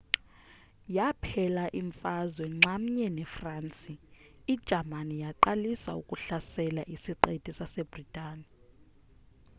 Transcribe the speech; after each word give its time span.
yakuphela 0.95 1.63
imfazwe 1.81 2.45
nxamnye 2.55 3.07
nefransi 3.17 3.93
ijamani 4.53 5.15
yaqalisa 5.23 5.91
ukuhlasela 6.01 6.81
isiqithi 6.95 7.51
sasebritane 7.59 8.47